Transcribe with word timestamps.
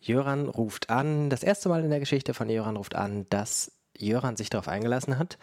Jöran 0.00 0.48
ruft 0.48 0.90
an. 0.90 1.30
Das 1.30 1.42
erste 1.42 1.68
Mal 1.68 1.84
in 1.84 1.90
der 1.90 2.00
Geschichte 2.00 2.34
von 2.34 2.48
Jöran 2.48 2.76
ruft 2.76 2.94
an, 2.96 3.26
dass 3.30 3.72
Jöran 3.96 4.36
sich 4.36 4.50
darauf 4.50 4.68
eingelassen 4.68 5.18
hat, 5.18 5.38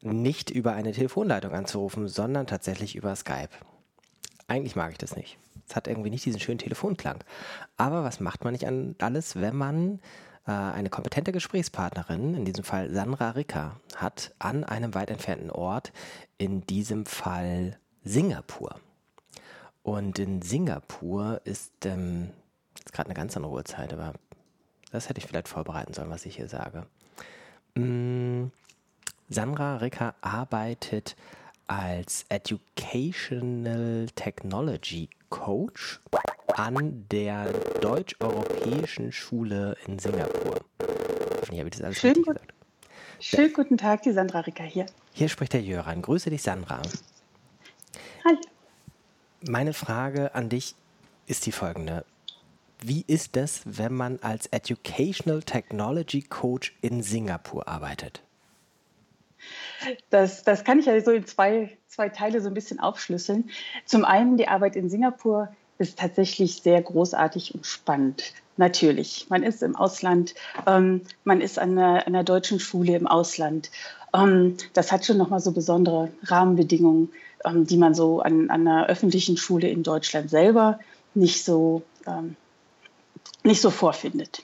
nicht 0.00 0.50
über 0.50 0.72
eine 0.72 0.92
Telefonleitung 0.92 1.52
anzurufen, 1.52 2.08
sondern 2.08 2.46
tatsächlich 2.46 2.96
über 2.96 3.14
Skype. 3.16 3.50
Eigentlich 4.46 4.76
mag 4.76 4.92
ich 4.92 4.98
das 4.98 5.16
nicht. 5.16 5.38
Es 5.68 5.74
hat 5.74 5.88
irgendwie 5.88 6.10
nicht 6.10 6.24
diesen 6.24 6.40
schönen 6.40 6.58
Telefonklang. 6.58 7.24
Aber 7.76 8.04
was 8.04 8.20
macht 8.20 8.44
man 8.44 8.52
nicht 8.52 8.66
an 8.66 8.94
alles, 9.00 9.36
wenn 9.36 9.56
man 9.56 10.00
äh, 10.46 10.52
eine 10.52 10.90
kompetente 10.90 11.32
Gesprächspartnerin, 11.32 12.34
in 12.34 12.44
diesem 12.44 12.62
Fall 12.62 12.90
Sandra 12.92 13.30
Ricker, 13.30 13.80
hat 13.96 14.32
an 14.38 14.62
einem 14.62 14.94
weit 14.94 15.10
entfernten 15.10 15.50
Ort, 15.50 15.92
in 16.38 16.60
diesem 16.62 17.06
Fall 17.06 17.78
Singapur. 18.04 18.76
Und 19.82 20.18
in 20.18 20.42
Singapur 20.42 21.40
ist 21.44 21.86
ähm, 21.86 22.30
jetzt 22.86 22.94
gerade 22.94 23.08
eine 23.08 23.14
ganz 23.14 23.36
andere 23.36 23.52
Uhrzeit, 23.52 23.92
aber 23.92 24.14
das 24.92 25.08
hätte 25.08 25.18
ich 25.18 25.26
vielleicht 25.26 25.48
vorbereiten 25.48 25.92
sollen, 25.92 26.10
was 26.10 26.24
ich 26.24 26.36
hier 26.36 26.48
sage. 26.48 26.86
Mm, 27.74 28.46
Sandra 29.28 29.76
Ricker 29.78 30.14
arbeitet 30.20 31.16
als 31.66 32.24
Educational 32.28 34.06
Technology 34.14 35.10
Coach 35.30 36.00
an 36.54 37.04
der 37.10 37.52
Deutsch-Europäischen 37.80 39.10
Schule 39.10 39.76
in 39.86 39.98
Singapur. 39.98 40.60
Hoffentlich 40.78 41.58
habe 41.58 41.68
ich 41.68 41.76
das 41.76 41.82
alles 41.82 41.98
Schön, 41.98 42.14
gut, 42.14 42.26
gesagt. 42.26 42.54
Schönen 43.18 43.52
guten 43.52 43.76
Tag, 43.76 44.02
die 44.02 44.12
Sandra 44.12 44.40
Ricker 44.40 44.64
hier. 44.64 44.86
Hier 45.12 45.28
spricht 45.28 45.54
der 45.54 45.62
Jöran. 45.62 46.02
Grüße 46.02 46.30
dich, 46.30 46.42
Sandra. 46.42 46.82
Hallo. 48.24 48.38
Meine 49.48 49.72
Frage 49.72 50.34
an 50.34 50.48
dich 50.48 50.76
ist 51.26 51.46
die 51.46 51.52
folgende. 51.52 52.04
Wie 52.82 53.04
ist 53.06 53.36
es, 53.36 53.62
wenn 53.64 53.94
man 53.94 54.18
als 54.20 54.46
Educational 54.46 55.42
Technology 55.42 56.22
Coach 56.22 56.76
in 56.82 57.02
Singapur 57.02 57.66
arbeitet? 57.66 58.22
Das, 60.10 60.42
das 60.42 60.64
kann 60.64 60.78
ich 60.78 60.86
ja 60.86 61.00
so 61.00 61.10
in 61.10 61.26
zwei, 61.26 61.76
zwei 61.88 62.08
Teile 62.08 62.40
so 62.40 62.48
ein 62.48 62.54
bisschen 62.54 62.80
aufschlüsseln. 62.80 63.50
Zum 63.84 64.04
einen, 64.04 64.36
die 64.36 64.48
Arbeit 64.48 64.76
in 64.76 64.90
Singapur 64.90 65.48
ist 65.78 65.98
tatsächlich 65.98 66.62
sehr 66.62 66.82
großartig 66.82 67.54
und 67.54 67.66
spannend. 67.66 68.32
Natürlich, 68.56 69.26
man 69.28 69.42
ist 69.42 69.62
im 69.62 69.76
Ausland, 69.76 70.34
ähm, 70.66 71.02
man 71.24 71.42
ist 71.42 71.58
an 71.58 71.78
einer, 71.78 72.06
einer, 72.06 72.24
deutschen 72.24 72.58
Schule 72.58 72.96
im 72.96 73.06
Ausland. 73.06 73.70
Ähm, 74.14 74.56
das 74.72 74.92
hat 74.92 75.04
schon 75.04 75.18
nochmal 75.18 75.40
so 75.40 75.52
besondere 75.52 76.10
Rahmenbedingungen, 76.22 77.10
ähm, 77.44 77.66
die 77.66 77.76
man 77.76 77.94
so 77.94 78.20
an, 78.20 78.48
an, 78.48 78.66
einer 78.66 78.86
öffentlichen 78.86 79.36
Schule 79.36 79.68
in 79.68 79.82
Deutschland 79.82 80.30
selber 80.30 80.78
nicht 81.12 81.44
so, 81.44 81.82
ähm, 82.06 82.36
nicht 83.46 83.60
so 83.60 83.70
vorfindet. 83.70 84.42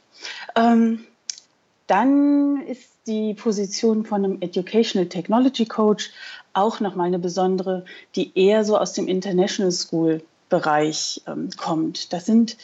Ähm, 0.57 1.05
dann 1.87 2.63
ist 2.67 2.89
die 3.07 3.35
Position 3.35 4.05
von 4.05 4.25
einem 4.25 4.41
Educational 4.41 5.09
Technology 5.09 5.67
Coach 5.67 6.11
auch 6.55 6.81
nochmal 6.81 7.09
eine 7.09 7.19
besondere, 7.19 7.85
die 8.15 8.33
eher 8.35 8.65
so 8.65 8.79
aus 8.79 8.93
dem 8.93 9.09
International 9.09 9.73
School 9.73 10.23
Bereich 10.49 11.23
ähm, 11.27 11.49
kommt. 11.57 12.13
Das 12.13 12.27
sind 12.27 12.59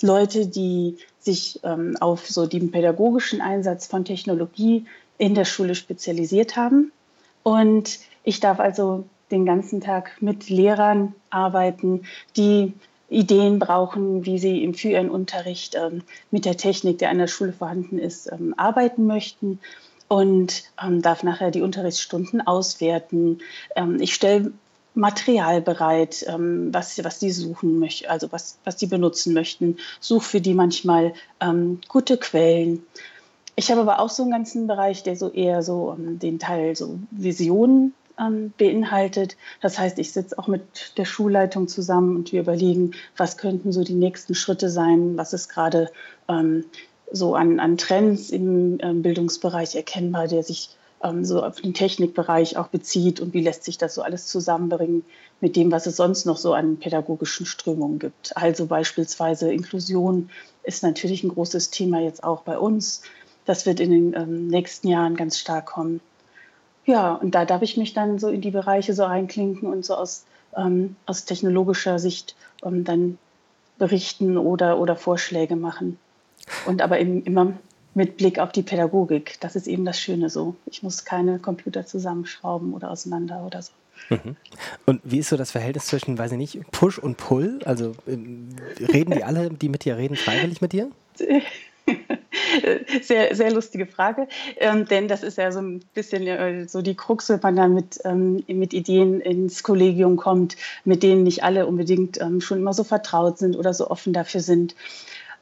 Leute, 0.00 0.46
die 0.46 0.96
sich 1.20 1.60
ähm, 1.62 1.96
auf 2.00 2.26
so 2.28 2.46
den 2.46 2.70
pädagogischen 2.70 3.40
Einsatz 3.42 3.86
von 3.86 4.04
Technologie 4.04 4.86
in 5.18 5.34
der 5.34 5.44
Schule 5.44 5.74
spezialisiert 5.74 6.56
haben. 6.56 6.90
Und 7.42 7.98
ich 8.22 8.40
darf 8.40 8.60
also 8.60 9.04
den 9.30 9.44
ganzen 9.44 9.80
Tag 9.82 10.22
mit 10.22 10.48
Lehrern 10.48 11.14
arbeiten, 11.30 12.04
die 12.36 12.72
Ideen 13.08 13.58
brauchen, 13.58 14.24
wie 14.24 14.38
sie 14.38 14.72
für 14.74 14.88
ihren 14.88 15.10
Unterricht 15.10 15.74
ähm, 15.74 16.02
mit 16.30 16.44
der 16.44 16.56
Technik, 16.56 16.98
die 16.98 17.06
an 17.06 17.18
der 17.18 17.26
Schule 17.26 17.52
vorhanden 17.52 17.98
ist, 17.98 18.30
ähm, 18.32 18.54
arbeiten 18.56 19.06
möchten 19.06 19.60
und 20.08 20.64
ähm, 20.82 21.02
darf 21.02 21.22
nachher 21.22 21.50
die 21.50 21.62
Unterrichtsstunden 21.62 22.46
auswerten. 22.46 23.38
Ich 23.98 24.14
stelle 24.14 24.52
Material 24.94 25.60
bereit, 25.60 26.24
was, 26.28 27.02
was 27.02 27.18
die 27.18 27.32
suchen 27.32 27.80
möchten, 27.80 28.08
also 28.08 28.30
was, 28.30 28.58
was 28.64 28.76
die 28.76 28.86
benutzen 28.86 29.32
möchten. 29.32 29.78
Suche 29.98 30.24
für 30.24 30.40
die 30.40 30.54
manchmal 30.54 31.14
gute 31.88 32.16
Quellen. 32.18 32.86
Ich 33.56 33.70
habe 33.72 33.80
aber 33.80 33.98
auch 33.98 34.10
so 34.10 34.22
einen 34.22 34.30
ganzen 34.30 34.68
Bereich, 34.68 35.02
der 35.02 35.16
so 35.16 35.30
eher 35.30 35.62
so 35.62 35.96
den 35.98 36.38
Teil 36.38 36.76
so 36.76 36.98
Visionen 37.10 37.94
ähm, 38.18 38.52
beinhaltet. 38.56 39.36
Das 39.60 39.78
heißt, 39.78 39.98
ich 39.98 40.12
sitze 40.12 40.38
auch 40.38 40.48
mit 40.48 40.96
der 40.96 41.04
Schulleitung 41.04 41.68
zusammen 41.68 42.16
und 42.16 42.32
wir 42.32 42.40
überlegen, 42.40 42.92
was 43.16 43.36
könnten 43.36 43.72
so 43.72 43.84
die 43.84 43.94
nächsten 43.94 44.34
Schritte 44.34 44.70
sein, 44.70 45.16
was 45.16 45.32
ist 45.32 45.48
gerade 45.48 45.90
ähm, 46.28 46.64
so 47.10 47.34
an, 47.34 47.60
an 47.60 47.76
Trends 47.76 48.30
im 48.30 48.78
ähm, 48.80 49.02
Bildungsbereich 49.02 49.76
erkennbar, 49.76 50.28
der 50.28 50.42
sich 50.42 50.70
ähm, 51.02 51.24
so 51.24 51.42
auf 51.42 51.60
den 51.60 51.74
Technikbereich 51.74 52.56
auch 52.56 52.68
bezieht 52.68 53.20
und 53.20 53.34
wie 53.34 53.42
lässt 53.42 53.64
sich 53.64 53.78
das 53.78 53.94
so 53.94 54.02
alles 54.02 54.26
zusammenbringen 54.26 55.04
mit 55.40 55.56
dem, 55.56 55.70
was 55.70 55.86
es 55.86 55.96
sonst 55.96 56.24
noch 56.24 56.38
so 56.38 56.54
an 56.54 56.78
pädagogischen 56.78 57.46
Strömungen 57.46 57.98
gibt. 57.98 58.36
Also 58.36 58.66
beispielsweise 58.66 59.52
Inklusion 59.52 60.30
ist 60.62 60.82
natürlich 60.82 61.22
ein 61.22 61.28
großes 61.28 61.70
Thema 61.70 62.00
jetzt 62.00 62.24
auch 62.24 62.42
bei 62.42 62.58
uns. 62.58 63.02
Das 63.44 63.66
wird 63.66 63.80
in 63.80 63.90
den 63.90 64.14
ähm, 64.14 64.46
nächsten 64.48 64.88
Jahren 64.88 65.16
ganz 65.16 65.38
stark 65.38 65.66
kommen. 65.66 66.00
Ja, 66.86 67.14
und 67.14 67.34
da 67.34 67.44
darf 67.44 67.62
ich 67.62 67.76
mich 67.76 67.94
dann 67.94 68.18
so 68.18 68.28
in 68.28 68.40
die 68.40 68.50
Bereiche 68.50 68.94
so 68.94 69.04
reinklinken 69.04 69.68
und 69.68 69.84
so 69.84 69.94
aus, 69.94 70.24
ähm, 70.56 70.96
aus 71.06 71.24
technologischer 71.24 71.98
Sicht 71.98 72.36
ähm, 72.64 72.84
dann 72.84 73.18
berichten 73.78 74.36
oder, 74.36 74.78
oder 74.78 74.96
Vorschläge 74.96 75.56
machen. 75.56 75.98
Und 76.66 76.82
aber 76.82 77.00
eben 77.00 77.22
immer 77.24 77.54
mit 77.94 78.16
Blick 78.16 78.38
auf 78.38 78.52
die 78.52 78.62
Pädagogik. 78.62 79.38
Das 79.40 79.56
ist 79.56 79.66
eben 79.66 79.84
das 79.84 79.98
Schöne 79.98 80.28
so. 80.28 80.56
Ich 80.66 80.82
muss 80.82 81.04
keine 81.04 81.38
Computer 81.38 81.86
zusammenschrauben 81.86 82.74
oder 82.74 82.90
auseinander 82.90 83.44
oder 83.46 83.62
so. 83.62 83.72
Mhm. 84.10 84.36
Und 84.86 85.00
wie 85.04 85.20
ist 85.20 85.28
so 85.28 85.36
das 85.36 85.52
Verhältnis 85.52 85.86
zwischen, 85.86 86.18
weiß 86.18 86.32
ich 86.32 86.38
nicht, 86.38 86.70
Push 86.72 86.98
und 86.98 87.16
Pull? 87.16 87.60
Also 87.64 87.94
ähm, 88.06 88.48
reden 88.92 89.12
die 89.12 89.24
alle, 89.24 89.50
die 89.50 89.68
mit 89.68 89.84
dir 89.84 89.96
reden, 89.96 90.16
freiwillig 90.16 90.60
mit 90.60 90.72
dir? 90.72 90.90
Sehr, 93.02 93.34
sehr 93.34 93.52
lustige 93.52 93.86
Frage, 93.86 94.28
ähm, 94.56 94.86
denn 94.86 95.08
das 95.08 95.22
ist 95.22 95.38
ja 95.38 95.52
so 95.52 95.60
ein 95.60 95.80
bisschen 95.94 96.26
äh, 96.26 96.66
so 96.68 96.82
die 96.82 96.94
Krux, 96.94 97.28
wenn 97.28 97.40
man 97.42 97.56
dann 97.56 97.74
mit, 97.74 98.00
ähm, 98.04 98.42
mit 98.46 98.72
Ideen 98.72 99.20
ins 99.20 99.62
Kollegium 99.62 100.16
kommt, 100.16 100.56
mit 100.84 101.02
denen 101.02 101.22
nicht 101.22 101.42
alle 101.42 101.66
unbedingt 101.66 102.20
ähm, 102.20 102.40
schon 102.40 102.58
immer 102.58 102.72
so 102.72 102.84
vertraut 102.84 103.38
sind 103.38 103.56
oder 103.56 103.74
so 103.74 103.90
offen 103.90 104.12
dafür 104.12 104.40
sind. 104.40 104.74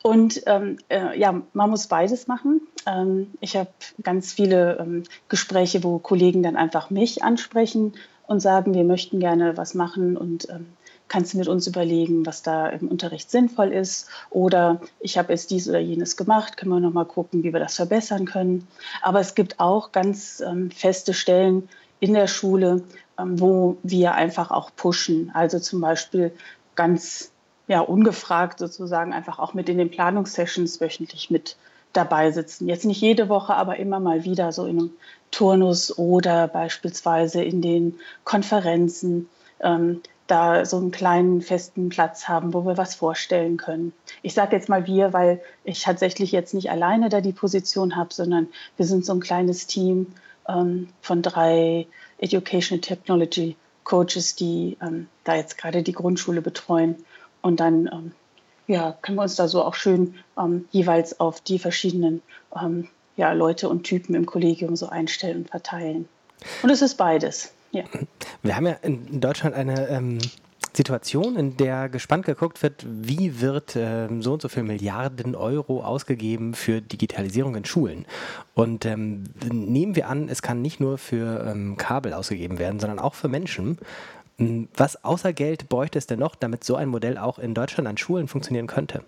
Und 0.02 0.42
ähm, 0.46 0.78
äh, 0.88 1.18
ja, 1.18 1.42
man 1.52 1.70
muss 1.70 1.86
beides 1.86 2.26
machen. 2.26 2.60
Ähm, 2.86 3.28
ich 3.40 3.56
habe 3.56 3.70
ganz 4.02 4.32
viele 4.32 4.78
ähm, 4.80 5.04
Gespräche, 5.28 5.84
wo 5.84 5.98
Kollegen 5.98 6.42
dann 6.42 6.56
einfach 6.56 6.90
mich 6.90 7.22
ansprechen 7.22 7.92
und 8.26 8.40
sagen, 8.40 8.74
wir 8.74 8.84
möchten 8.84 9.20
gerne 9.20 9.56
was 9.56 9.74
machen 9.74 10.16
und 10.16 10.48
ähm, 10.50 10.66
kannst 11.12 11.34
du 11.34 11.38
mit 11.38 11.46
uns 11.46 11.66
überlegen, 11.66 12.24
was 12.24 12.42
da 12.42 12.68
im 12.68 12.88
Unterricht 12.88 13.30
sinnvoll 13.30 13.70
ist. 13.70 14.08
Oder 14.30 14.80
ich 14.98 15.18
habe 15.18 15.30
jetzt 15.34 15.50
dies 15.50 15.68
oder 15.68 15.78
jenes 15.78 16.16
gemacht, 16.16 16.56
können 16.56 16.70
wir 16.70 16.80
nochmal 16.80 17.04
gucken, 17.04 17.42
wie 17.42 17.52
wir 17.52 17.60
das 17.60 17.76
verbessern 17.76 18.24
können. 18.24 18.66
Aber 19.02 19.20
es 19.20 19.34
gibt 19.34 19.60
auch 19.60 19.92
ganz 19.92 20.40
ähm, 20.40 20.70
feste 20.70 21.12
Stellen 21.12 21.68
in 22.00 22.14
der 22.14 22.28
Schule, 22.28 22.82
ähm, 23.18 23.38
wo 23.38 23.76
wir 23.82 24.14
einfach 24.14 24.50
auch 24.50 24.70
pushen. 24.74 25.30
Also 25.34 25.58
zum 25.58 25.82
Beispiel 25.82 26.32
ganz 26.76 27.30
ja, 27.68 27.80
ungefragt 27.80 28.58
sozusagen 28.58 29.12
einfach 29.12 29.38
auch 29.38 29.52
mit 29.52 29.68
in 29.68 29.76
den 29.76 29.90
Planungssessions 29.90 30.80
wöchentlich 30.80 31.30
mit 31.30 31.58
dabei 31.92 32.30
sitzen. 32.30 32.68
Jetzt 32.68 32.86
nicht 32.86 33.02
jede 33.02 33.28
Woche, 33.28 33.54
aber 33.54 33.76
immer 33.76 34.00
mal 34.00 34.24
wieder 34.24 34.50
so 34.50 34.64
in 34.64 34.78
einem 34.78 34.90
Turnus 35.30 35.98
oder 35.98 36.48
beispielsweise 36.48 37.44
in 37.44 37.60
den 37.60 38.00
Konferenzen 38.24 39.28
ähm, 39.60 40.00
da 40.32 40.64
so 40.64 40.78
einen 40.78 40.90
kleinen 40.90 41.42
festen 41.42 41.90
Platz 41.90 42.26
haben, 42.26 42.54
wo 42.54 42.64
wir 42.64 42.78
was 42.78 42.94
vorstellen 42.94 43.58
können. 43.58 43.92
Ich 44.22 44.32
sage 44.32 44.56
jetzt 44.56 44.70
mal 44.70 44.86
wir, 44.86 45.12
weil 45.12 45.42
ich 45.64 45.82
tatsächlich 45.82 46.32
jetzt 46.32 46.54
nicht 46.54 46.70
alleine 46.70 47.10
da 47.10 47.20
die 47.20 47.34
Position 47.34 47.96
habe, 47.96 48.14
sondern 48.14 48.48
wir 48.78 48.86
sind 48.86 49.04
so 49.04 49.12
ein 49.12 49.20
kleines 49.20 49.66
Team 49.66 50.06
ähm, 50.48 50.88
von 51.02 51.20
drei 51.20 51.86
Educational 52.16 52.80
Technology 52.80 53.56
Coaches, 53.84 54.34
die 54.34 54.78
ähm, 54.80 55.06
da 55.24 55.34
jetzt 55.34 55.58
gerade 55.58 55.82
die 55.82 55.92
Grundschule 55.92 56.40
betreuen 56.40 57.04
und 57.42 57.60
dann 57.60 57.90
ähm, 57.92 58.12
ja, 58.66 58.96
können 59.02 59.18
wir 59.18 59.22
uns 59.22 59.36
da 59.36 59.48
so 59.48 59.62
auch 59.62 59.74
schön 59.74 60.14
ähm, 60.38 60.66
jeweils 60.70 61.20
auf 61.20 61.42
die 61.42 61.58
verschiedenen 61.58 62.22
ähm, 62.58 62.88
ja, 63.16 63.32
Leute 63.32 63.68
und 63.68 63.82
Typen 63.82 64.14
im 64.14 64.24
Kollegium 64.24 64.76
so 64.76 64.88
einstellen 64.88 65.38
und 65.38 65.50
verteilen. 65.50 66.08
Und 66.62 66.70
es 66.70 66.80
ist 66.80 66.94
beides. 66.94 67.52
Ja. 67.72 67.84
Wir 68.42 68.56
haben 68.56 68.66
ja 68.66 68.74
in 68.82 69.20
Deutschland 69.20 69.56
eine 69.56 69.88
ähm, 69.88 70.18
Situation, 70.74 71.36
in 71.36 71.56
der 71.56 71.88
gespannt 71.88 72.24
geguckt 72.24 72.62
wird, 72.62 72.84
wie 72.86 73.40
wird 73.40 73.76
ähm, 73.76 74.22
so 74.22 74.34
und 74.34 74.42
so 74.42 74.48
viel 74.48 74.62
Milliarden 74.62 75.34
Euro 75.34 75.82
ausgegeben 75.82 76.54
für 76.54 76.80
Digitalisierung 76.80 77.56
in 77.56 77.64
Schulen. 77.64 78.06
Und 78.54 78.86
ähm, 78.86 79.24
nehmen 79.50 79.96
wir 79.96 80.08
an, 80.08 80.28
es 80.28 80.42
kann 80.42 80.62
nicht 80.62 80.80
nur 80.80 80.98
für 80.98 81.46
ähm, 81.46 81.76
Kabel 81.76 82.12
ausgegeben 82.14 82.58
werden, 82.58 82.78
sondern 82.78 82.98
auch 82.98 83.14
für 83.14 83.28
Menschen. 83.28 83.78
Hm, 84.38 84.68
was 84.74 85.04
außer 85.04 85.32
Geld 85.32 85.68
bräuchte 85.68 85.98
es 85.98 86.06
denn 86.06 86.18
noch, 86.18 86.34
damit 86.34 86.64
so 86.64 86.76
ein 86.76 86.88
Modell 86.88 87.18
auch 87.18 87.38
in 87.38 87.54
Deutschland 87.54 87.88
an 87.88 87.98
Schulen 87.98 88.28
funktionieren 88.28 88.66
könnte? 88.66 89.02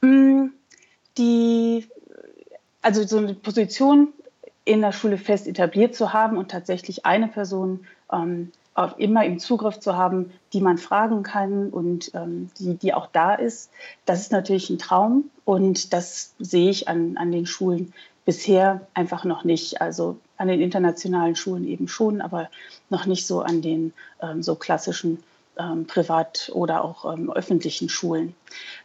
Mm, 0.00 0.46
die, 1.18 1.88
also 2.82 3.04
so 3.04 3.18
eine 3.18 3.34
Position 3.34 4.12
in 4.66 4.82
der 4.82 4.92
Schule 4.92 5.16
fest 5.16 5.46
etabliert 5.46 5.94
zu 5.94 6.12
haben 6.12 6.36
und 6.36 6.50
tatsächlich 6.50 7.06
eine 7.06 7.28
Person 7.28 7.86
ähm, 8.12 8.52
immer 8.98 9.24
im 9.24 9.38
Zugriff 9.38 9.80
zu 9.80 9.96
haben, 9.96 10.32
die 10.52 10.60
man 10.60 10.76
fragen 10.76 11.22
kann 11.22 11.70
und 11.70 12.10
ähm, 12.14 12.50
die, 12.58 12.74
die 12.74 12.92
auch 12.92 13.06
da 13.06 13.34
ist, 13.34 13.70
das 14.04 14.20
ist 14.20 14.32
natürlich 14.32 14.68
ein 14.68 14.78
Traum 14.78 15.30
und 15.46 15.94
das 15.94 16.34
sehe 16.38 16.68
ich 16.68 16.88
an, 16.88 17.16
an 17.16 17.32
den 17.32 17.46
Schulen 17.46 17.94
bisher 18.26 18.86
einfach 18.92 19.24
noch 19.24 19.44
nicht. 19.44 19.80
Also 19.80 20.18
an 20.36 20.48
den 20.48 20.60
internationalen 20.60 21.36
Schulen 21.36 21.66
eben 21.66 21.88
schon, 21.88 22.20
aber 22.20 22.50
noch 22.90 23.06
nicht 23.06 23.26
so 23.26 23.40
an 23.40 23.62
den 23.62 23.94
ähm, 24.20 24.42
so 24.42 24.56
klassischen 24.56 25.22
ähm, 25.58 25.86
privat- 25.86 26.50
oder 26.54 26.84
auch 26.84 27.12
ähm, 27.12 27.30
öffentlichen 27.30 27.88
Schulen. 27.88 28.34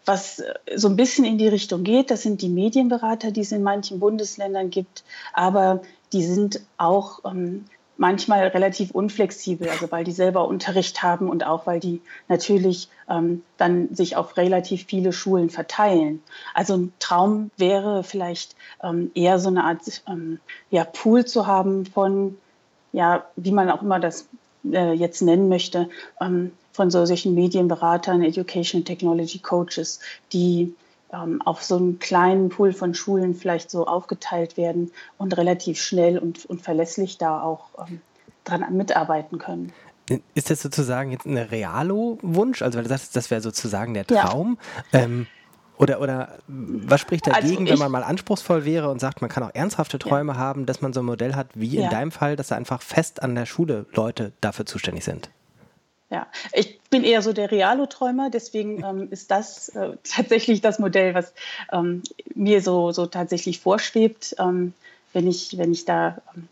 Was 0.06 0.40
äh, 0.40 0.54
so 0.76 0.88
ein 0.88 0.96
bisschen 0.96 1.26
in 1.26 1.38
die 1.38 1.48
Richtung 1.48 1.84
geht, 1.84 2.12
das 2.12 2.24
sind 2.24 2.42
die 2.42 2.50
Medienberater, 2.50 3.32
die 3.32 3.42
es 3.42 3.52
in 3.52 3.64
manchen 3.64 4.00
Bundesländern 4.00 4.70
gibt, 4.70 5.04
aber 5.34 5.82
die 6.14 6.24
sind 6.24 6.62
auch 6.78 7.20
ähm, 7.26 7.66
manchmal 8.02 8.48
relativ 8.48 8.90
unflexibel, 8.92 9.70
also 9.70 9.92
weil 9.92 10.04
die 10.04 10.12
selber 10.12 10.48
Unterricht 10.48 11.04
haben 11.04 11.30
und 11.30 11.46
auch 11.46 11.68
weil 11.68 11.80
die 11.80 12.02
natürlich 12.28 12.90
ähm, 13.08 13.44
dann 13.58 13.94
sich 13.94 14.16
auf 14.16 14.38
relativ 14.38 14.86
viele 14.86 15.14
Schulen 15.14 15.52
verteilen. 15.52 16.24
Also 16.56 16.76
ein 16.76 16.94
Traum 16.98 17.52
wäre 17.58 18.04
vielleicht 18.04 18.56
ähm, 18.82 19.12
eher 19.14 19.38
so 19.38 19.50
eine 19.50 19.66
Art 19.66 19.82
ähm, 20.08 20.40
ja, 20.72 20.84
Pool 20.84 21.26
zu 21.26 21.46
haben 21.46 21.86
von, 21.86 22.40
ja, 22.92 23.26
wie 23.36 23.52
man 23.52 23.70
auch 23.70 23.84
immer 23.84 24.00
das 24.00 24.28
äh, 24.66 24.94
jetzt 24.94 25.22
nennen 25.22 25.48
möchte, 25.48 25.88
ähm, 26.20 26.54
von 26.72 26.92
solchen 26.92 27.36
Medienberatern, 27.36 28.22
Education 28.22 28.86
Technology 28.86 29.40
Coaches, 29.40 30.00
die 30.32 30.74
ähm, 31.14 31.42
auf 31.42 31.64
so 31.64 31.78
einen 31.78 32.00
kleinen 32.00 32.50
Pool 32.50 32.74
von 32.74 32.94
Schulen 32.94 33.36
vielleicht 33.36 33.70
so 33.70 33.86
aufgeteilt 33.86 34.58
werden 34.58 34.92
und 35.18 35.36
relativ 35.38 35.82
schnell 35.82 36.18
und, 36.18 36.46
und 36.46 36.62
verlässlich 36.62 37.18
da 37.18 37.42
auch 37.42 37.70
ähm, 37.80 38.02
dran 38.44 38.66
mitarbeiten 38.76 39.38
können. 39.38 39.74
Ist 40.34 40.50
das 40.50 40.62
sozusagen 40.62 41.12
jetzt 41.12 41.26
ein 41.26 41.38
Realo-Wunsch? 41.38 42.62
Also, 42.62 42.78
weil 42.78 42.84
du 42.84 42.90
sagst, 42.90 43.16
das 43.16 43.32
wäre 43.32 43.42
sozusagen 43.42 43.94
der 43.94 44.06
Traum. 44.06 44.58
Ja. 44.92 45.02
Ähm, 45.02 45.28
oder, 45.78 46.00
oder 46.00 46.38
was 46.48 47.02
spricht 47.02 47.26
dagegen, 47.26 47.62
also 47.62 47.74
wenn 47.74 47.80
man 47.80 47.92
mal 47.92 48.04
anspruchsvoll 48.04 48.66
wäre 48.66 48.90
und 48.90 49.00
sagt, 49.00 49.22
man 49.22 49.32
kann 49.32 49.42
auch 49.42 49.50
ernsthafte 49.54 49.98
Träume 49.98 50.34
ja. 50.34 50.38
haben, 50.38 50.68
dass 50.68 50.82
man 50.82 50.94
so 50.94 51.02
ein 51.02 51.06
Modell 51.06 51.34
hat, 51.34 51.48
wie 51.56 51.78
in 51.78 51.84
ja. 51.84 51.90
deinem 51.90 52.12
Fall, 52.12 52.36
dass 52.36 52.50
da 52.50 52.56
einfach 52.56 52.84
fest 52.84 53.24
an 53.24 53.34
der 53.34 53.48
Schule 53.48 53.88
Leute 53.94 54.32
dafür 54.42 54.68
zuständig 54.68 55.04
sind? 55.06 55.32
Ja, 56.12 56.28
ich 56.52 56.82
bin 56.90 57.06
eher 57.06 57.22
so 57.22 57.32
der 57.32 57.50
Realo-Träumer, 57.50 58.30
deswegen 58.30 58.84
ähm, 58.86 59.08
ist 59.12 59.32
das 59.32 59.70
äh, 59.70 59.96
tatsächlich 60.04 60.62
das 60.62 60.78
Modell, 60.78 61.16
was 61.16 61.34
ähm, 61.72 62.04
mir 62.36 62.62
so, 62.62 62.92
so 62.92 63.06
tatsächlich 63.06 63.60
vorschwebt, 63.60 64.36
ähm, 64.38 64.74
wenn, 65.14 65.28
ich, 65.28 65.58
wenn 65.58 65.72
ich 65.72 65.86
da 65.86 66.22
ähm, 66.36 66.50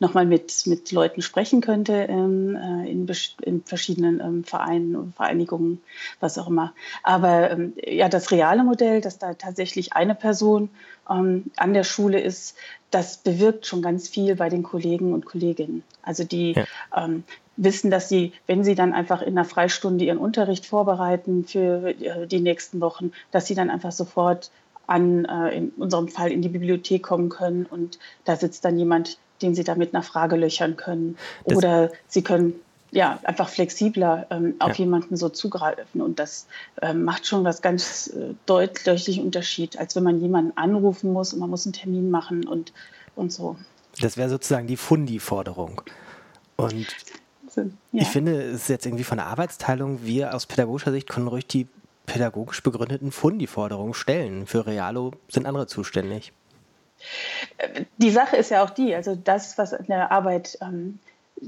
nochmal 0.00 0.26
mit, 0.26 0.66
mit 0.66 0.90
Leuten 0.90 1.22
sprechen 1.22 1.60
könnte 1.60 1.92
ähm, 2.08 2.56
äh, 2.56 2.90
in, 2.90 3.08
in, 3.42 3.62
verschiedenen 3.62 4.20
ähm, 4.20 4.44
Vereinen 4.44 4.96
und 4.96 5.14
Vereinigungen, 5.14 5.80
was 6.18 6.38
auch 6.38 6.48
immer. 6.48 6.72
Aber 7.02 7.50
ähm, 7.50 7.74
ja, 7.86 8.08
das 8.08 8.30
reale 8.30 8.64
Modell, 8.64 9.00
dass 9.00 9.18
da 9.18 9.34
tatsächlich 9.34 9.92
eine 9.92 10.14
Person 10.14 10.70
ähm, 11.08 11.50
an 11.56 11.74
der 11.74 11.84
Schule 11.84 12.20
ist, 12.20 12.56
das 12.90 13.18
bewirkt 13.18 13.66
schon 13.66 13.82
ganz 13.82 14.08
viel 14.08 14.34
bei 14.34 14.48
den 14.48 14.62
Kollegen 14.62 15.12
und 15.12 15.26
Kolleginnen. 15.26 15.84
Also 16.02 16.24
die 16.24 16.52
ja. 16.52 16.64
Ähm, 16.96 17.24
wissen, 17.56 17.90
dass 17.90 18.08
sie, 18.08 18.32
wenn 18.46 18.64
sie 18.64 18.74
dann 18.74 18.94
einfach 18.94 19.20
in 19.20 19.36
einer 19.36 19.44
Freistunde 19.44 20.04
ihren 20.04 20.18
Unterricht 20.18 20.64
vorbereiten 20.64 21.44
für 21.44 21.88
äh, 21.88 22.26
die 22.26 22.40
nächsten 22.40 22.80
Wochen, 22.80 23.12
dass 23.30 23.46
sie 23.46 23.54
dann 23.54 23.68
einfach 23.68 23.92
sofort 23.92 24.50
an, 24.86 25.26
äh, 25.26 25.56
in 25.56 25.68
unserem 25.76 26.08
Fall 26.08 26.32
in 26.32 26.40
die 26.40 26.48
Bibliothek 26.48 27.02
kommen 27.02 27.28
können 27.28 27.66
und 27.66 27.98
da 28.24 28.36
sitzt 28.36 28.64
dann 28.64 28.78
jemand, 28.78 29.18
den 29.42 29.54
sie 29.54 29.64
da 29.64 29.74
mit 29.74 29.94
einer 29.94 30.02
Frage 30.02 30.36
löchern 30.36 30.76
können. 30.76 31.16
Das 31.44 31.56
Oder 31.56 31.90
sie 32.08 32.22
können 32.22 32.54
ja, 32.92 33.18
einfach 33.22 33.48
flexibler 33.48 34.26
ähm, 34.30 34.54
auf 34.58 34.70
ja. 34.78 34.84
jemanden 34.84 35.16
so 35.16 35.28
zugreifen. 35.28 36.00
Und 36.00 36.18
das 36.18 36.46
ähm, 36.82 37.04
macht 37.04 37.26
schon 37.26 37.44
was 37.44 37.62
ganz 37.62 38.08
äh, 38.08 38.34
deutlichen 38.46 39.24
Unterschied, 39.24 39.78
als 39.78 39.94
wenn 39.96 40.02
man 40.02 40.20
jemanden 40.20 40.56
anrufen 40.56 41.12
muss 41.12 41.32
und 41.32 41.40
man 41.40 41.50
muss 41.50 41.66
einen 41.66 41.72
Termin 41.72 42.10
machen 42.10 42.46
und, 42.46 42.72
und 43.14 43.32
so. 43.32 43.56
Das 44.00 44.16
wäre 44.16 44.28
sozusagen 44.28 44.66
die 44.66 44.76
Fundi-Forderung. 44.76 45.82
Und 46.56 46.86
ja. 47.56 47.64
ich 47.92 48.08
finde, 48.08 48.42
es 48.42 48.62
ist 48.62 48.68
jetzt 48.68 48.86
irgendwie 48.86 49.04
von 49.04 49.18
der 49.18 49.26
Arbeitsteilung, 49.26 50.00
wir 50.04 50.34
aus 50.34 50.46
pädagogischer 50.46 50.92
Sicht 50.92 51.08
können 51.08 51.28
ruhig 51.28 51.46
die 51.46 51.68
pädagogisch 52.06 52.62
begründeten 52.62 53.12
Fundi-Forderungen 53.12 53.94
stellen. 53.94 54.46
Für 54.46 54.66
Realo 54.66 55.12
sind 55.28 55.46
andere 55.46 55.66
zuständig. 55.66 56.32
Die 57.98 58.10
Sache 58.10 58.36
ist 58.36 58.50
ja 58.50 58.64
auch 58.64 58.70
die, 58.70 58.94
also 58.94 59.14
das, 59.14 59.58
was 59.58 59.72
in 59.72 59.86
der 59.86 60.10
Arbeit 60.12 60.58
ähm, 60.60 60.98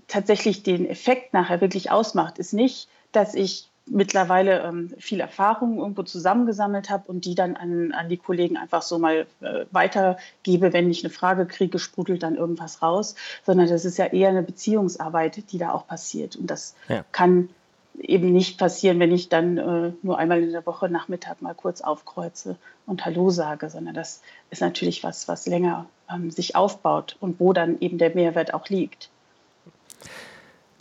tatsächlich 0.08 0.62
den 0.62 0.88
Effekt 0.88 1.32
nachher 1.34 1.60
wirklich 1.60 1.90
ausmacht, 1.90 2.38
ist 2.38 2.52
nicht, 2.52 2.88
dass 3.12 3.34
ich 3.34 3.68
mittlerweile 3.86 4.60
ähm, 4.60 4.94
viel 4.98 5.20
Erfahrung 5.20 5.78
irgendwo 5.78 6.02
zusammengesammelt 6.04 6.88
habe 6.88 7.04
und 7.10 7.24
die 7.24 7.34
dann 7.34 7.56
an, 7.56 7.92
an 7.92 8.08
die 8.08 8.16
Kollegen 8.16 8.56
einfach 8.56 8.82
so 8.82 8.98
mal 8.98 9.26
äh, 9.40 9.64
weitergebe, 9.72 10.72
wenn 10.72 10.90
ich 10.90 11.04
eine 11.04 11.12
Frage 11.12 11.46
kriege, 11.46 11.78
sprudelt 11.78 12.22
dann 12.22 12.36
irgendwas 12.36 12.80
raus, 12.80 13.16
sondern 13.44 13.68
das 13.68 13.84
ist 13.84 13.98
ja 13.98 14.06
eher 14.06 14.28
eine 14.28 14.42
Beziehungsarbeit, 14.42 15.50
die 15.50 15.58
da 15.58 15.72
auch 15.72 15.86
passiert. 15.86 16.36
Und 16.36 16.46
das 16.48 16.76
ja. 16.88 17.04
kann 17.10 17.50
eben 17.98 18.32
nicht 18.32 18.58
passieren, 18.58 18.98
wenn 19.00 19.12
ich 19.12 19.28
dann 19.28 19.58
äh, 19.58 19.92
nur 20.02 20.18
einmal 20.18 20.42
in 20.42 20.52
der 20.52 20.64
Woche 20.66 20.88
Nachmittag 20.88 21.42
mal 21.42 21.54
kurz 21.54 21.80
aufkreuze 21.80 22.56
und 22.86 23.04
Hallo 23.04 23.30
sage, 23.30 23.68
sondern 23.68 23.94
das 23.94 24.22
ist 24.50 24.60
natürlich 24.60 25.04
was, 25.04 25.28
was 25.28 25.46
länger 25.46 25.86
ähm, 26.10 26.30
sich 26.30 26.56
aufbaut 26.56 27.16
und 27.20 27.38
wo 27.38 27.52
dann 27.52 27.78
eben 27.80 27.98
der 27.98 28.14
Mehrwert 28.14 28.54
auch 28.54 28.68
liegt. 28.68 29.10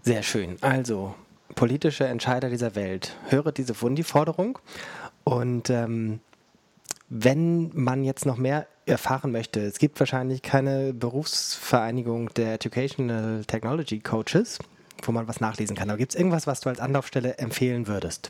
Sehr 0.03 0.23
schön. 0.23 0.57
Also, 0.61 1.13
politische 1.55 2.05
Entscheider 2.05 2.49
dieser 2.49 2.75
Welt, 2.75 3.15
höre 3.29 3.51
diese 3.51 3.73
Fundi-Forderung 3.73 4.57
und 5.23 5.69
ähm, 5.69 6.21
wenn 7.09 7.71
man 7.73 8.03
jetzt 8.03 8.25
noch 8.25 8.37
mehr 8.37 8.67
erfahren 8.85 9.31
möchte, 9.31 9.59
es 9.59 9.79
gibt 9.79 9.99
wahrscheinlich 9.99 10.41
keine 10.41 10.93
Berufsvereinigung 10.93 12.33
der 12.33 12.53
Educational 12.53 13.43
Technology 13.45 13.99
Coaches 13.99 14.59
wo 15.07 15.12
man 15.12 15.27
was 15.27 15.39
nachlesen 15.39 15.75
kann. 15.75 15.89
Aber 15.89 15.98
gibt 15.98 16.13
es 16.13 16.18
irgendwas, 16.18 16.48
was 16.48 16.59
du 16.62 16.69
als 16.69 16.80
Anlaufstelle 16.80 17.38
empfehlen 17.38 17.88
würdest? 17.88 18.30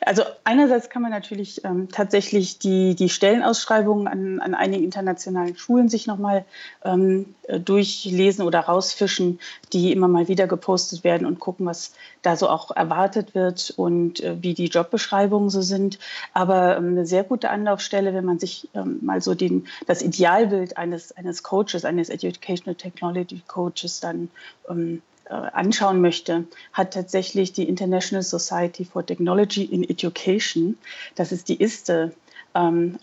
Also 0.00 0.22
einerseits 0.44 0.90
kann 0.90 1.02
man 1.02 1.10
natürlich 1.10 1.64
ähm, 1.64 1.88
tatsächlich 1.90 2.58
die, 2.58 2.94
die 2.94 3.08
Stellenausschreibungen 3.08 4.06
an, 4.06 4.40
an 4.40 4.54
einigen 4.54 4.84
internationalen 4.84 5.56
Schulen 5.56 5.88
sich 5.88 6.06
nochmal 6.06 6.44
ähm, 6.84 7.34
äh, 7.44 7.60
durchlesen 7.60 8.44
oder 8.44 8.60
rausfischen, 8.60 9.40
die 9.72 9.92
immer 9.92 10.08
mal 10.08 10.28
wieder 10.28 10.46
gepostet 10.46 11.04
werden 11.04 11.26
und 11.26 11.40
gucken, 11.40 11.66
was 11.66 11.92
da 12.22 12.36
so 12.36 12.48
auch 12.48 12.70
erwartet 12.70 13.34
wird 13.34 13.72
und 13.76 14.20
äh, 14.20 14.36
wie 14.42 14.54
die 14.54 14.66
Jobbeschreibungen 14.66 15.50
so 15.50 15.62
sind. 15.62 15.98
Aber 16.32 16.76
ähm, 16.76 16.88
eine 16.88 17.06
sehr 17.06 17.24
gute 17.24 17.50
Anlaufstelle, 17.50 18.14
wenn 18.14 18.24
man 18.24 18.38
sich 18.38 18.68
ähm, 18.74 18.98
mal 19.02 19.20
so 19.20 19.34
den, 19.34 19.66
das 19.86 20.02
Idealbild 20.02 20.76
eines, 20.76 21.16
eines 21.16 21.42
Coaches, 21.42 21.84
eines 21.84 22.08
Educational 22.08 22.74
Technology 22.74 23.42
Coaches 23.46 24.00
dann 24.00 24.30
ähm, 24.68 24.96
äh, 24.96 25.00
anschauen 25.32 26.00
möchte, 26.00 26.44
hat 26.72 26.94
tatsächlich 26.94 27.52
die 27.52 27.68
International 27.68 28.22
Society 28.22 28.84
for 28.84 29.04
Technology 29.04 29.64
in 29.64 29.88
Education, 29.88 30.78
das 31.14 31.32
ist 31.32 31.48
die 31.48 31.60
ISTE 31.60 32.12
ähm, 32.54 32.98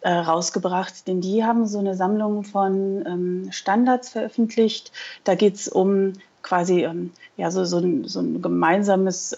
äh, 0.00 0.10
rausgebracht, 0.10 1.06
denn 1.06 1.20
die 1.20 1.44
haben 1.44 1.66
so 1.66 1.78
eine 1.78 1.94
Sammlung 1.94 2.44
von 2.44 3.04
ähm, 3.06 3.48
Standards 3.50 4.10
veröffentlicht. 4.10 4.92
Da 5.24 5.34
geht 5.34 5.54
es 5.56 5.68
um 5.68 6.14
quasi 6.42 6.84
ähm, 6.84 7.12
ja, 7.36 7.50
so, 7.50 7.64
so, 7.64 7.78
ein, 7.78 8.04
so 8.04 8.20
ein 8.20 8.40
gemeinsames, 8.40 9.36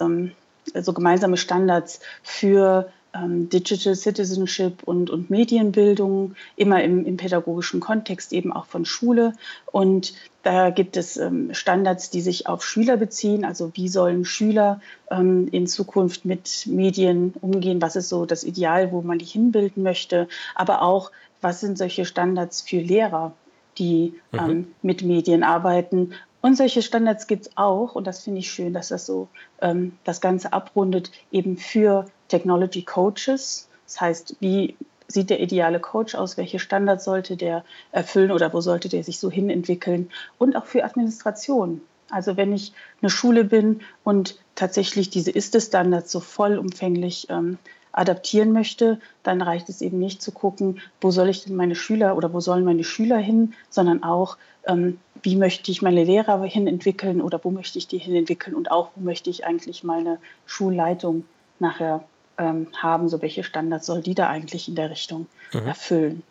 so 0.75 0.93
gemeinsame 0.93 1.37
Standards 1.37 2.01
für 2.23 2.91
ähm, 3.15 3.49
Digital 3.49 3.95
Citizenship 3.95 4.83
und, 4.85 5.11
und 5.11 5.31
Medienbildung, 5.31 6.35
immer 6.57 6.83
im, 6.83 7.05
im, 7.05 7.17
pädagogischen 7.17 7.81
Kontext 7.81 8.33
eben 8.33 8.53
auch 8.53 8.67
von 8.67 8.85
Schule. 8.85 9.33
Und 9.71 10.15
da 10.43 10.71
gibt 10.71 10.97
es 10.97 11.17
ähm, 11.17 11.53
Standards, 11.55 12.11
die 12.11 12.21
sich 12.21 12.47
auf 12.47 12.65
Schüler 12.65 12.97
beziehen. 12.97 13.45
Also 13.45 13.71
wie 13.75 13.89
sollen 13.89 14.25
Schüler 14.25 14.81
ähm, 15.11 15.49
in 15.51 15.67
Zukunft 15.67 16.25
mit 16.25 16.67
Medien 16.67 17.35
umgehen? 17.41 17.83
Was 17.83 17.97
ist 17.97 18.09
so 18.09 18.27
das 18.27 18.45
Ideal, 18.45 18.93
wo 18.93 19.03
man 19.03 19.19
die 19.19 19.25
hinbilden 19.25 19.83
möchte? 19.83 20.29
Aber 20.55 20.83
auch, 20.83 21.11
was 21.41 21.61
sind 21.61 21.79
solche 21.79 22.05
Standards 22.05 22.63
für 22.63 22.81
Lehrer? 22.81 23.33
die 23.79 24.15
mhm. 24.33 24.39
ähm, 24.39 24.75
mit 24.83 25.03
Medien 25.03 25.43
arbeiten 25.43 26.13
und 26.41 26.57
solche 26.57 26.83
Standards 26.83 27.27
gibt 27.27 27.47
es 27.47 27.57
auch, 27.57 27.95
und 27.95 28.07
das 28.07 28.23
finde 28.23 28.41
ich 28.41 28.51
schön, 28.51 28.73
dass 28.73 28.89
das 28.89 29.07
so 29.07 29.29
ähm, 29.61 29.99
das 30.05 30.21
Ganze 30.21 30.53
abrundet, 30.53 31.11
eben 31.33 31.57
für 31.57 32.07
Technology 32.29 32.83
Coaches. 32.83 33.69
Das 33.85 34.01
heißt, 34.01 34.37
wie 34.41 34.77
sieht 35.09 35.31
der 35.31 35.41
ideale 35.41 35.81
Coach 35.81 36.15
aus? 36.15 36.37
Welche 36.37 36.59
Standards 36.59 37.05
sollte 37.05 37.37
der 37.37 37.65
erfüllen 37.93 38.31
oder 38.31 38.53
wo 38.53 38.61
sollte 38.61 38.89
der 38.89 39.03
sich 39.03 39.19
so 39.19 39.31
hin 39.31 39.51
entwickeln? 39.51 40.11
Und 40.37 40.55
auch 40.55 40.67
für 40.67 40.85
Administration. 40.85 41.81
Also 42.11 42.37
wenn 42.37 42.53
ich 42.53 42.73
eine 43.03 43.11
Schule 43.11 43.45
bin 43.45 43.81
und 44.05 44.39
tatsächlich 44.55 45.11
diese 45.11 45.31
ISTE-Standards 45.31 46.11
so 46.11 46.21
vollumfänglich 46.21 47.29
ähm, 47.31 47.59
adaptieren 47.93 48.53
möchte, 48.53 49.01
dann 49.23 49.43
reicht 49.43 49.69
es 49.69 49.81
eben 49.81 49.99
nicht 49.99 50.23
zu 50.23 50.33
gucken, 50.33 50.81
wo 51.01 51.11
soll 51.11 51.29
ich 51.29 51.45
denn 51.45 51.57
meine 51.57 51.75
Schüler 51.75 52.17
oder 52.17 52.33
wo 52.33 52.41
sollen 52.41 52.65
meine 52.65 52.85
Schüler 52.85 53.19
hin, 53.19 53.55
sondern 53.71 54.03
auch, 54.03 54.37
ähm, 54.67 54.99
wie 55.23 55.37
möchte 55.37 55.71
ich 55.71 55.83
meine 55.83 56.05
Lehrer 56.05 56.43
hin 56.45 56.67
entwickeln 56.67 57.21
oder 57.21 57.41
wo 57.43 57.51
möchte 57.51 57.79
ich 57.79 57.89
die 57.89 57.99
hin 57.99 58.15
entwickeln 58.15 58.55
und 58.55 58.71
auch, 58.71 58.91
wo 58.95 59.03
möchte 59.03 59.31
ich 59.31 59.45
eigentlich 59.45 59.85
meine 59.85 60.19
Schulleitung 60.47 61.25
nachher 61.59 62.05
ähm, 62.39 62.69
haben, 62.77 63.09
so 63.09 63.21
welche 63.21 63.45
Standards 63.45 63.87
soll 63.87 64.03
die 64.03 64.15
da 64.15 64.29
eigentlich 64.29 64.69
in 64.69 64.75
der 64.75 64.91
Richtung 64.91 65.27
mhm. 65.53 65.67
erfüllen. 65.67 66.23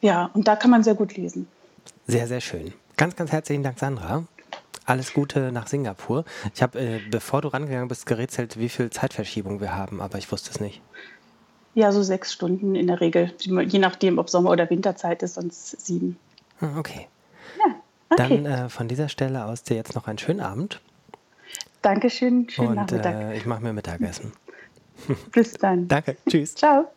Ja, 0.00 0.30
und 0.34 0.48
da 0.48 0.56
kann 0.56 0.70
man 0.70 0.82
sehr 0.82 0.94
gut 0.94 1.16
lesen. 1.16 1.46
Sehr, 2.06 2.26
sehr 2.26 2.40
schön. 2.40 2.72
Ganz, 2.96 3.16
ganz 3.16 3.32
herzlichen 3.32 3.62
Dank, 3.62 3.78
Sandra. 3.78 4.24
Alles 4.86 5.14
Gute 5.14 5.50
nach 5.50 5.66
Singapur. 5.66 6.24
Ich 6.54 6.62
habe, 6.62 6.78
äh, 6.78 7.00
bevor 7.10 7.40
du 7.40 7.48
rangegangen 7.48 7.88
bist, 7.88 8.04
gerätselt, 8.04 8.58
wie 8.58 8.68
viel 8.68 8.90
Zeitverschiebung 8.90 9.60
wir 9.60 9.74
haben, 9.74 10.00
aber 10.00 10.18
ich 10.18 10.30
wusste 10.30 10.50
es 10.50 10.60
nicht. 10.60 10.82
Ja, 11.74 11.90
so 11.90 12.02
sechs 12.02 12.32
Stunden 12.32 12.74
in 12.74 12.86
der 12.86 13.00
Regel. 13.00 13.32
Je 13.38 13.78
nachdem, 13.78 14.18
ob 14.18 14.30
Sommer- 14.30 14.50
oder 14.50 14.68
Winterzeit 14.70 15.22
ist, 15.22 15.34
sonst 15.34 15.80
sieben. 15.84 16.18
Ah, 16.60 16.78
okay. 16.78 17.08
Okay. 18.14 18.42
Dann 18.42 18.46
äh, 18.46 18.68
von 18.68 18.88
dieser 18.88 19.08
Stelle 19.08 19.44
aus 19.44 19.62
dir 19.62 19.76
jetzt 19.76 19.94
noch 19.94 20.06
einen 20.06 20.18
schönen 20.18 20.40
Abend. 20.40 20.80
Dankeschön, 21.82 22.48
schönen 22.48 22.70
Und, 22.70 22.76
Nachmittag. 22.76 23.14
Äh, 23.14 23.36
ich 23.36 23.46
mache 23.46 23.62
mir 23.62 23.72
Mittagessen. 23.72 24.32
Bis 25.32 25.52
dann. 25.54 25.88
Danke, 25.88 26.16
tschüss. 26.28 26.54
Ciao. 26.54 26.88